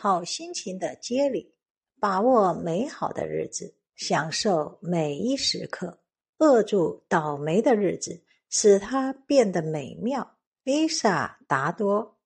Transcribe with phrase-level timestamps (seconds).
[0.00, 1.52] 好心情的接力，
[1.98, 5.98] 把握美好的日子，享受每一时刻，
[6.36, 10.36] 扼住倒霉的日子，使它变得美妙。
[10.62, 12.16] 丽莎达多，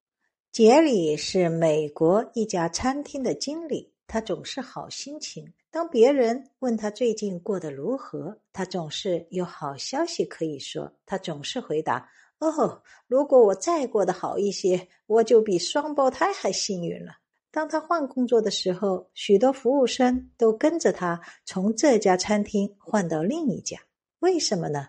[0.50, 5.50] 杰里是美国一家餐厅的经理，他总是好心情。
[5.70, 10.92] 当别人问他最近过得如何，他总是有好消息可以说。
[11.06, 12.06] 他总是回答
[12.38, 17.12] ：“哦，如果我再过得好一些，我就比双胞胎还幸运了。”
[17.52, 23.78] 当他换工作的时候，许多服务生都跟着他从这家餐厅换到另一家。
[24.20, 24.88] 为什么呢？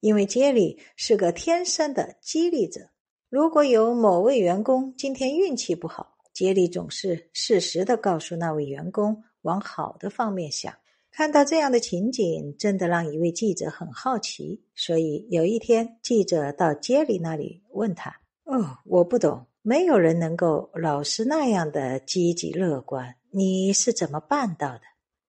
[0.00, 2.82] 因为杰里是个天生的激励者。
[3.30, 10.74] 如果有某位员工今天运气不好，杰里总是适时的告诉那位员工往好的方面想。
[11.10, 14.62] 看到这样的情景，真的让一位记者很好奇。
[14.74, 24.80] 所以有一天，记者到杰里那里问他：“哦，我不懂。”没有人能够老是那样的积极乐观，你是怎么办到的？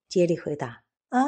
[0.10, 1.22] 杰里回答：“啊，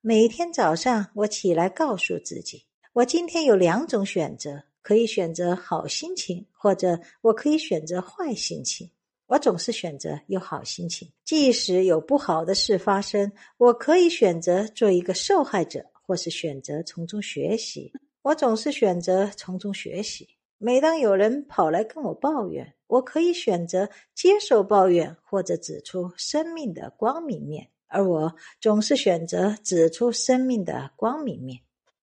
[0.00, 2.64] 每天早上我起来告诉自己，
[2.94, 8.90] 我今天有两种选择，可以选择好心情，或者我可以选择坏心情。
[9.26, 17.92] 我总是选择有好心情，即使有不好的事发生，我可以选择做一个受害者，或是选择从中学习。
[18.22, 20.26] 我总是选择从中学习。”
[20.58, 27.68] 每当有人跑来跟我抱怨，我可以选择接受抱怨，或者指出生命的光明面。
[27.86, 31.60] 而我总是选择指出生命的光明面。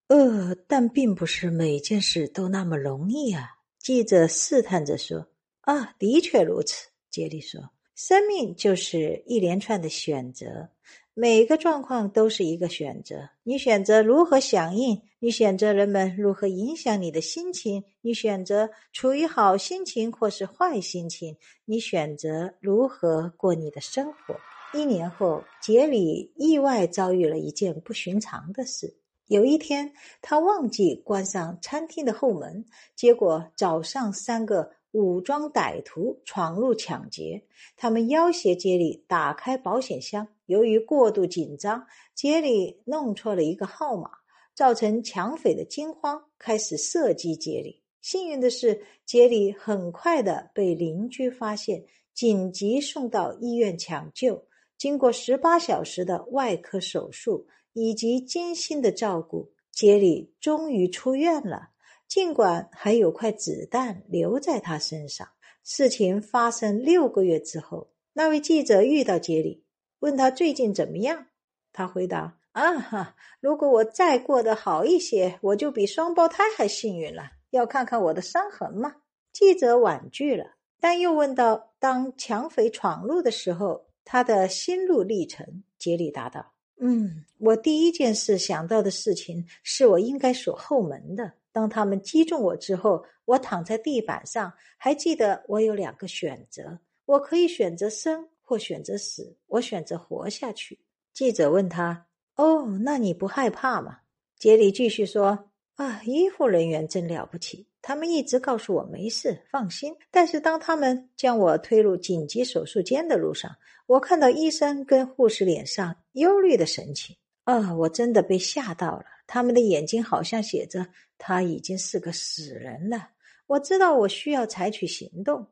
[0.08, 3.50] 呃，但并不是每件事都那么容易啊。
[3.78, 5.28] 记者试探着说
[5.62, 7.62] ：“啊，的确如此。”杰里说
[7.94, 10.70] ：“生命就是一连串的选择。”
[11.18, 24.36] 每个状况都是一个选择，你选择如何响应，你选择人们如何影响你的心情，你选择处于好心情或是坏心情，你选择如何过你的生活。
[24.74, 28.94] 一年后，杰里意外遭遇了一件不寻常的事。
[29.28, 34.70] 有一天，他忘记关上餐厅的后门，结果早上三个。
[34.96, 37.44] 武装歹徒闯入抢劫，
[37.76, 40.26] 他们要挟杰里打开保险箱。
[40.46, 44.10] 由于过度紧张，杰里弄错了一个号码，
[44.56, 47.82] 造成抢匪的惊慌，开始射击杰里。
[48.00, 54.46] 幸运的是，杰里很快的被邻居发现，紧急送到医院抢救。
[54.78, 61.72] 经过十八小时的外科手术以及精心的照顾，杰里终于出院了。
[62.08, 65.28] 尽管还有块子弹留在他身上。
[65.64, 69.64] 事情发生六个月之后，那位记者遇到杰里，
[70.00, 71.26] 问他最近怎么样。
[71.74, 77.32] 他回答：“啊哈，如果我再过得好一些，我就比双胞胎还幸运了。
[77.50, 78.96] 要看看我的伤痕吗？”
[79.34, 80.46] 记者婉拒了，
[80.80, 99.38] 但又问到：“当抢匪闯入的时候，他的心路历程？”杰里答道：“嗯，我第一件事想到的事情是我应该锁后门的。”当他们击中我之后，我躺在地板上，还记得我有两个选择：我可以选择生或选择死。
[99.48, 100.78] 我选择活下去。
[101.14, 104.00] 记者问他：“哦，那你不害怕吗？”
[104.38, 109.96] 杰里继续说：“啊，医护人员真了不起，他们一直告诉我没事，放心。
[110.12, 113.50] 但是当他们将我推入紧急手术间的路上，
[113.88, 117.16] 我看到医生跟护士脸上忧虑的神情。
[117.46, 120.86] 啊，我真的被吓到了。”他们的眼睛好像写着
[121.18, 123.10] ：“他已经是个死人了。”
[123.48, 125.48] 我知道我需要采取行动。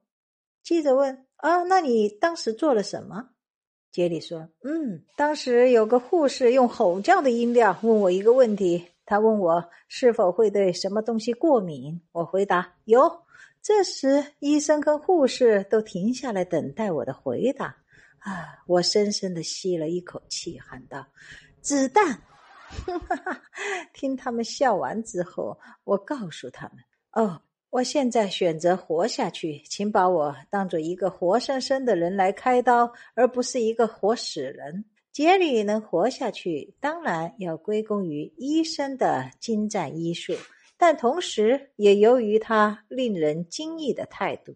[0.64, 3.30] 记者问：“啊，那你当时做了什么？”
[3.92, 12.02] 杰里说：“嗯，当时有个护士用吼叫的音调问我一个问题，他问我是否会对什么东西过敏。
[12.12, 13.22] 我回答有。
[13.62, 17.68] 这时，医生跟护士都停下来等待我的回答。
[18.18, 21.06] 啊，我深深的吸了一口气，喊道
[21.62, 22.20] ：‘子弹！’”，
[22.86, 23.42] 哈 哈
[23.94, 26.78] 听他们笑完之后，我告诉他们
[27.14, 40.34] ：“哦，我现在选择活下去，请把我当做一个活生生的人来开刀，而不是一个活死人。”杰里能活下去，当然要归功于医生的精湛医术，
[40.76, 44.56] 但同时也由于他令人惊异的态度。